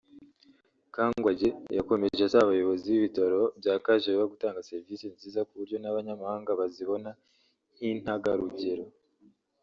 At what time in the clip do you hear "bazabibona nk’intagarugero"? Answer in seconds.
6.59-8.83